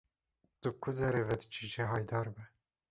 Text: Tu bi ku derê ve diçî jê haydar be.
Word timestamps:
Tu 0.59 0.67
bi 0.73 0.79
ku 0.81 0.89
derê 0.97 1.23
ve 1.27 1.35
diçî 1.41 1.63
jê 1.71 1.83
haydar 1.91 2.27
be. 2.35 2.43